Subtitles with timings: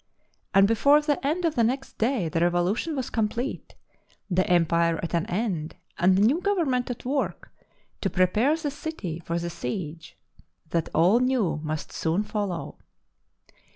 [0.55, 3.75] "and before the end of the next day the revolution was complete,
[4.31, 7.51] the empire at an end, and the new government at work
[8.01, 10.17] to prepare the city for the siege
[10.71, 12.79] that all knew must soon follow.